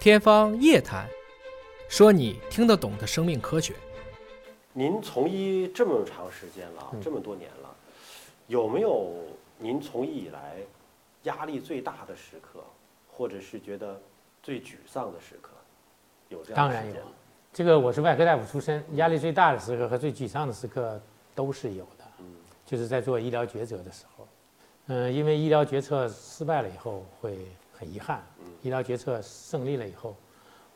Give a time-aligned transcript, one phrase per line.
[0.00, 1.06] 天方夜谭，
[1.86, 3.74] 说你听得懂的生命科学。
[4.72, 7.76] 您从医这么长时间了，这么多年了，
[8.46, 9.12] 有没有
[9.58, 10.56] 您从医以来
[11.24, 12.64] 压力最大的时刻，
[13.10, 14.00] 或者是觉得
[14.42, 15.50] 最沮丧的时刻？
[16.30, 17.02] 有这样的当然有？
[17.52, 20.98] 这个我是外科大夫出身，压力最大的时刻和最沮丧的时刻
[21.34, 22.24] 都是有的，嗯
[22.64, 24.26] 就是在做医疗抉择的时候。
[24.86, 27.36] 嗯，因为医疗决策失败了以后会
[27.78, 28.24] 很遗憾，
[28.62, 30.16] 医疗决策胜利了以后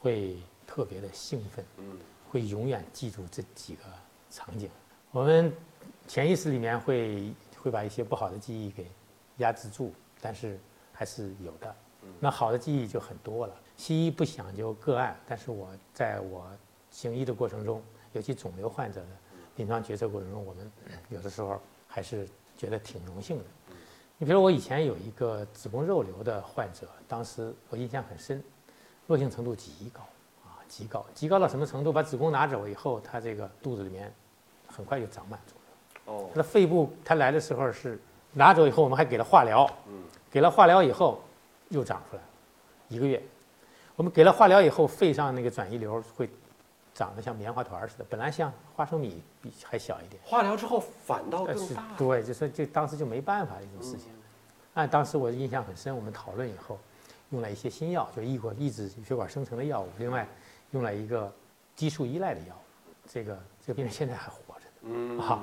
[0.00, 0.36] 会
[0.66, 1.98] 特别的兴奋，嗯
[2.30, 3.82] 会永远记住这几个
[4.30, 4.70] 场景。
[5.10, 5.52] 我们
[6.06, 8.86] 潜意识里面会会把一些不好的记忆给
[9.38, 10.58] 压制住，但是
[10.92, 11.74] 还是有的。
[12.20, 13.54] 那好的记忆就很多了。
[13.76, 16.46] 西医不讲究个案，但是我在我
[16.90, 19.08] 行医的过程中，尤其肿瘤患者的
[19.56, 20.70] 临床决策过程中，我们
[21.10, 23.44] 有的时候还是觉得挺荣幸的。
[24.20, 28.42] 你比如我以前有一个子宫肉瘤的患者，当时我印象很深，
[29.06, 30.00] 恶性程度极高
[30.44, 31.92] 啊，极高，极高到什么程度？
[31.92, 34.12] 把子宫拿走以后，他这个肚子里面
[34.66, 36.14] 很快就长满肿瘤。
[36.14, 37.96] 哦他的肺部，他来的时候是
[38.32, 41.22] 拿走以后，我们还给了化疗，嗯给了化疗以后
[41.68, 42.28] 又长出来了，
[42.88, 43.22] 一个月。
[43.94, 46.28] 我们给了化疗以后，肺上那个转移瘤会
[46.98, 50.20] 长得像棉花团似的，本来像花生米比还小一点。
[50.24, 51.84] 化疗之后反倒是更大。
[51.96, 54.10] 对，就是就当时就没办法的一种事情。
[54.74, 56.76] 按当时我的印象很深，我们讨论以后，
[57.30, 60.26] 用了一些新药，就抑或抑制血管生成的药物，另外
[60.72, 61.32] 用了一个
[61.76, 62.92] 激素依赖的药物。
[63.08, 65.40] 这个这个病人现在还活着呢，嗯啊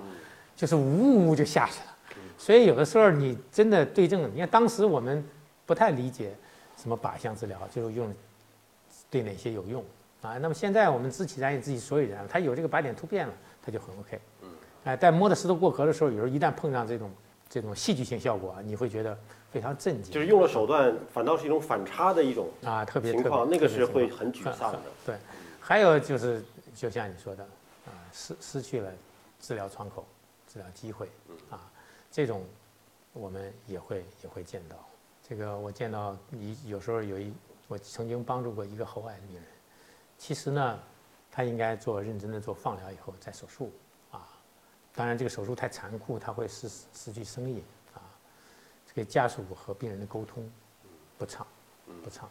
[0.58, 1.96] 就是呜呜就下去了。
[2.38, 5.26] 所以有的时候你真的对症，你看当时我们
[5.66, 6.36] 不太理解
[6.76, 8.14] 什么靶向治疗，就是用
[9.10, 9.82] 对哪些有用
[10.26, 10.38] 啊。
[10.40, 14.20] 那么现在我们知其然也自己所以然，它有这个靶点突变了，它就很 OK。
[14.42, 14.50] 嗯
[14.86, 17.12] 哎，在摸着石头过河的时候，有时候一旦碰上这种
[17.50, 19.18] 这种戏剧性效果啊，你会觉得
[19.50, 20.14] 非常震惊。
[20.14, 24.82] 就是用了手段，反倒是一种反差的一种啊，特别情况，那个是会很沮丧的。
[25.04, 25.16] 对，
[25.60, 26.44] 还有就是，
[26.76, 27.44] 就像你说的，
[27.88, 28.92] 啊，失失去了
[29.40, 30.06] 治疗窗口、
[30.48, 31.10] 治疗机会，
[31.50, 31.60] 啊，
[32.12, 32.44] 这种
[33.14, 34.76] 我们也会也会见到。
[35.28, 37.34] 这个我见到你有时候有一，
[37.68, 39.44] 我曾经帮助过一个喉癌的病人，
[40.26, 40.80] 其实呢，
[41.30, 43.72] 他应该做认真的做放疗以后再手术，
[44.10, 44.28] 啊，
[44.96, 47.64] 当然这个手术太残酷，他会失失去生意，
[47.94, 48.02] 啊，
[48.88, 50.52] 这个家属和病人的沟通
[51.20, 51.46] 不畅，
[52.04, 52.28] 不畅。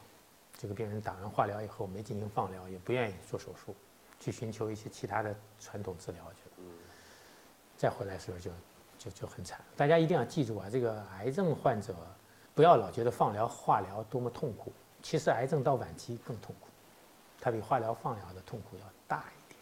[0.59, 3.73] 这个病人打完化疗以后没进行放疗，也不愿意做手术，
[4.19, 6.69] 去寻求一些其他的传统治疗去了。
[7.77, 8.51] 再回来的时候就
[8.99, 9.61] 就就很惨。
[9.77, 11.95] 大家一定要记住啊，这个癌症患者
[12.57, 16.67] 不要老觉得放疗、化疗多么痛苦，其实癌症到晚期更痛苦，
[17.45, 19.61] 它比化疗、放疗的痛苦要大一点。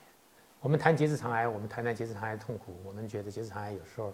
[0.60, 4.12] 我们谈结直肠癌，我们谈谈结直肠癌的痛苦，我们觉得结直肠癌有时候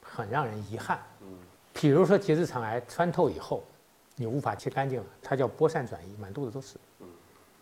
[0.00, 1.00] 很让人遗憾。
[1.20, 1.36] 嗯
[1.72, 3.64] 比如说结直肠癌穿透以后，
[4.14, 6.76] 你无法切干净了，它叫播散转移，满肚子都是。
[7.00, 7.08] 嗯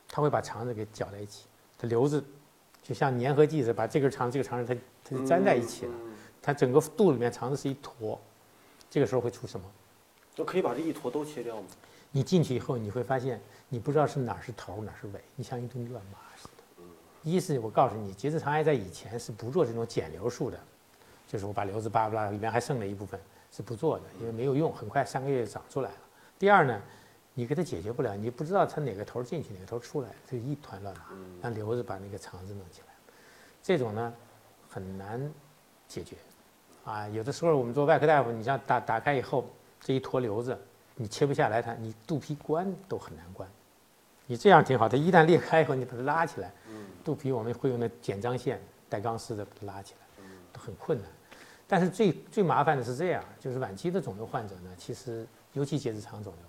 [0.07, 1.47] 它会把肠子给搅在一起，
[1.79, 2.23] 它瘤子
[2.83, 5.93] 就像粘合剂似的，把这根肠子、这个肠子它它就粘在一起了。
[6.43, 8.21] 它整个肚里面肠子是一坨，
[8.91, 9.65] 这个时候会出什么？
[10.35, 11.67] 就可以把这一坨都切掉吗？
[12.13, 16.85] 你进去以后，你会发现你不知道是哪儿是头，哪儿是尾，你像一堆乱麻似的。
[17.23, 20.59] 一是我告诉你，结直肠癌在以前是不做这种减瘤术的，
[21.27, 23.21] 就是我把瘤子扒拉拉，里面还剩了一部分
[23.53, 25.97] 是不做的，因为没有用，很快三个月就长出来了。
[26.39, 26.81] 第二呢，
[27.35, 31.03] 你给它解决不了，你不知道它哪个头进去，哪个头出来，这一团乱麻，
[31.43, 32.95] 让瘤子把那个肠子弄起来，
[33.63, 34.13] 这种呢
[34.69, 35.33] 很难
[35.87, 36.17] 解决。
[36.85, 39.45] 啊，有的时候我们做外科大夫，你像打打开以后
[39.79, 40.59] 这一坨瘤子，
[41.01, 43.49] 你切不下来它，你肚皮关都很难关。
[44.27, 46.53] 你这样挺好，它一旦裂开以后，你把它拉起来，
[47.03, 51.11] 肚皮我们会用那剪张线带钢丝的把它拉起来，都很困难。
[51.67, 56.43] 但是最最麻烦的是这样，就是晚期的肿瘤患者呢，其实尤其结直肠肿瘤，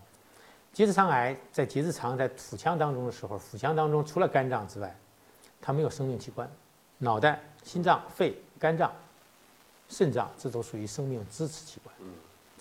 [0.73, 4.93] 结直肠癌在结直肠在腹腔当中的时候，腹腔当中除了肝脏之外，
[5.61, 6.51] 它没有生命器官，
[6.97, 8.91] 脑袋、心脏、肺、肝脏、
[9.87, 11.95] 肾脏这都属于生命支持器官。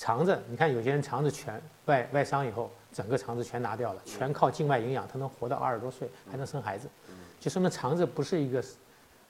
[0.00, 6.88] 肠子，你看有些人肠子全外外伤以后，整个肠子全拿掉了，全靠静脉营养，他能活到二十多岁，还能生孩子，
[7.38, 8.64] 就说明肠子不是一个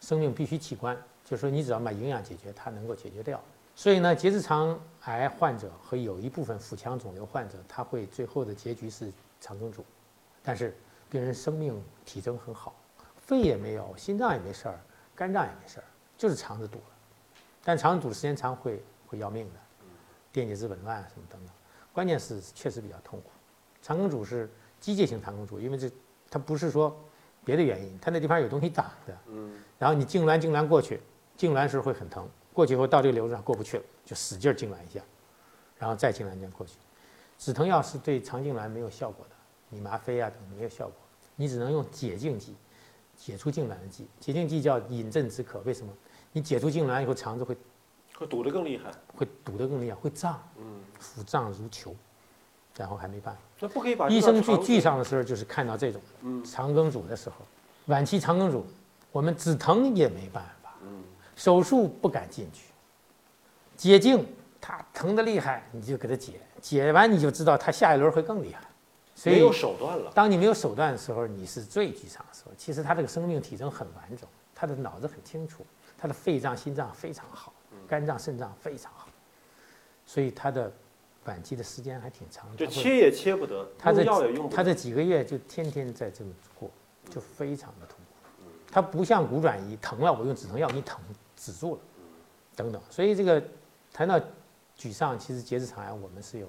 [0.00, 3.42] 生命必须器官，就是说你只要把营养解决，它能够解决掉。
[3.74, 9.84] 所以呢，结直肠癌患者和有一部分腹腔肿瘤患者，他会最后的结局是肠梗阻，
[10.40, 10.72] 但是
[11.10, 12.72] 病人生命体征很好，
[13.16, 14.78] 肺也没有，心脏也没事儿，
[15.16, 15.84] 肝脏也没事儿，
[16.16, 16.84] 就是肠子堵了。
[17.64, 19.58] 但肠子堵时间长会会要命的，
[20.32, 21.54] 电解质紊乱啊什么等等。
[21.92, 23.30] 关键是确实比较痛苦。
[23.82, 24.48] 肠梗阻是
[24.78, 25.90] 机械性肠梗阻，因为这
[26.30, 26.96] 它不是说
[27.44, 29.18] 别的原因，它那地方有东西挡的。
[29.26, 31.00] 嗯，然后你痉挛痉挛过去，
[31.36, 35.00] 痉挛时候会很疼，过去以后到这个瘤子上过不去了，就使劲儿痉挛一下，
[35.78, 36.74] 然后再痉挛痉过去。
[37.38, 39.34] 止疼药是对肠痉挛没有效果的，
[39.70, 40.94] 你吗啡啊等没有效果，
[41.36, 42.54] 你只能用解痉剂，
[43.16, 44.06] 解除痉挛的剂。
[44.20, 45.92] 解痉剂叫饮鸩止渴，为什么？
[46.32, 47.56] 你解除痉挛以后，肠子会
[48.20, 48.92] 会堵得更厉害。
[49.16, 51.96] 会堵得更厉害，会胀，嗯，腹胀如球，
[52.76, 53.40] 然后还没办法。
[53.60, 57.36] 那不可以把医生去剧剧上的时候，就是看到这种嗯肠梗阻的时候，
[57.86, 58.66] 晚期肠梗阻，
[59.10, 61.02] 我们止疼也没办法，嗯
[61.34, 62.66] 手术不敢进去，
[63.74, 64.22] 解痉
[64.60, 68.60] 他疼得厉害，你就给他解，解完你就知道他下一轮会更厉害，
[69.14, 70.12] 所以没有手段了。
[70.14, 72.52] 当你没有手段的时候，你是最沮丧的时候。
[72.58, 75.64] 其实他这个生命体征很完整，他的脑子很清楚，
[75.96, 77.50] 他的肺脏、心脏非常好，
[77.90, 79.08] 肝脏、肾脏非常好，
[80.06, 80.72] 所以他的
[81.24, 84.56] 晚期的时间还挺长就切也切不得，他这用药也用不得。
[84.56, 86.70] 他这几个月就天天在这么过，
[87.10, 88.46] 就非常的痛苦。
[88.70, 91.00] 他不像骨转移，疼了我用止疼药给你疼
[91.34, 91.80] 止住了，
[92.54, 92.80] 等等。
[92.88, 93.42] 所以这个
[93.92, 94.20] 谈到
[94.78, 96.48] 沮丧，其实结直肠癌我们是有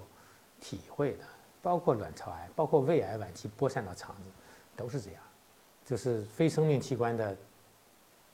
[0.59, 1.23] 体会的，
[1.63, 4.29] 包括卵巢癌，包括胃癌晚期播散到肠子，
[4.75, 5.23] 都是这样，
[5.83, 7.35] 就是非生命器官的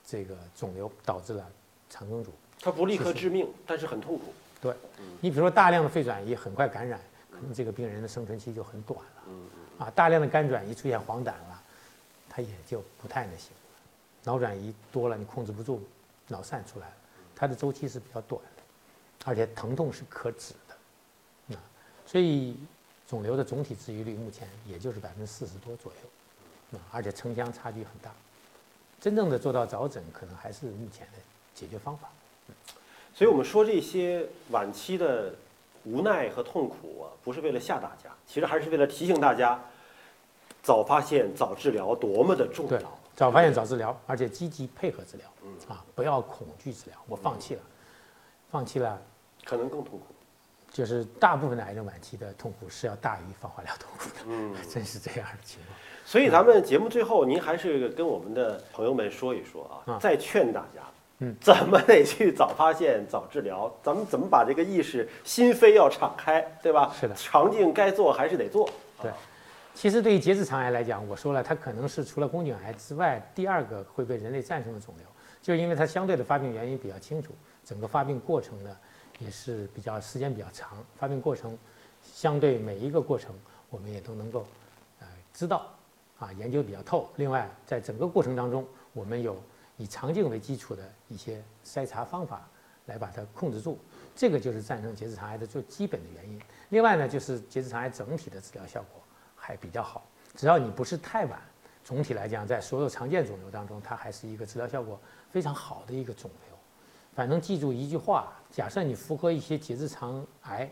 [0.05, 1.49] 这个肿瘤导致了
[1.89, 2.33] 肠梗阻。
[2.59, 4.33] 它不立刻致命，但是很痛苦。
[4.59, 4.73] 对，
[5.21, 6.99] 你比如说大量的肺转移很快感染，
[7.31, 9.23] 可能这个病人的生存期就很短了。
[9.27, 11.61] 嗯啊，大量的肝转移出现黄疸了，
[12.27, 13.57] 他也就不太那行了。
[14.23, 15.81] 脑转移多了，你控制不住，
[16.27, 16.93] 脑疝出来了，
[17.35, 18.63] 它的周期是比较短的，
[19.25, 21.55] 而且疼痛是可止的。
[21.55, 21.61] 啊，
[22.07, 22.57] 所以
[23.07, 28.11] 肿瘤的总体治愈率目前也就是百分之四十多左右，啊，而且城乡差距很大。
[28.99, 31.19] 真正的做到早诊，可能还是目前的
[31.53, 32.09] 解决方法。
[33.13, 35.33] 所以我们说这些晚期的
[35.83, 39.59] 无奈和痛苦啊，不是为了吓大家，其实还是为了提醒大家，
[40.61, 42.99] 早发现、早治疗多么的重对要。
[43.15, 46.97] 早发现早治疗，而且积极配合治疗，嗯啊，不要恐惧治疗。
[47.07, 47.61] 我放弃了，
[48.51, 49.01] 放弃了，
[49.43, 50.05] 可能更痛苦。
[50.69, 55.75] 就是大部分的癌症晚期的痛苦是要大于放化疗痛苦的，嗯，真是这样的情况。
[56.05, 60.83] 所以咱们节目最后，您还是跟我们的朋友们说一说啊，啊再劝大家，
[61.19, 63.71] 嗯，怎么得去早发现、早治疗？
[63.81, 66.93] 咱们怎么把这个意识、心扉要敞开，对吧？
[66.99, 68.69] 是的肠镜该做还是得做。
[69.01, 69.11] 对
[69.73, 75.05] 其实对于结直肠癌来讲，我说了，它可能是除了宫颈癌之外第二个会被人类战胜的肿瘤，
[75.41, 77.31] 就是因为它相对的发病原因比较清楚，
[77.63, 78.75] 整个发病过程呢
[79.19, 81.57] 也是比较时间比较长，发病过程
[82.01, 83.35] 相对每一个过程
[83.69, 84.45] 我们也都能够
[84.99, 85.67] 呃知道
[86.19, 87.07] 啊，研究比较透。
[87.15, 89.35] 另外，在整个过程当中，我们有
[89.77, 92.47] 以肠镜为基础的一些筛查方法
[92.87, 93.77] 来把它控制住，
[94.15, 96.41] 这个就是战胜结直肠癌的最基本的原因。
[96.69, 99.01] 另外呢，就是结直肠癌整体的治疗效果
[99.35, 101.39] 还比较好，只要你不是太晚，
[101.83, 106.57] 总体来讲，在所有常见肿瘤当中，它还是一个治疗效果非常好的一个肿瘤。
[107.13, 110.71] 反正记住一句话：假设你符合一些结直肠癌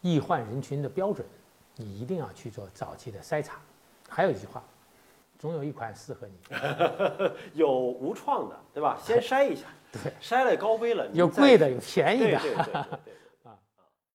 [0.00, 1.26] 易患人群的标准，
[1.76, 3.60] 你一定要去做早期的筛查。
[4.08, 4.62] 还有一句话，
[5.42, 6.56] 总有一款适合你。
[7.60, 8.96] 有无创的，对吧？
[9.02, 12.38] 先 筛一下，对，筛了高危了，有贵的，有便宜的。
[12.38, 13.14] 对对对对对。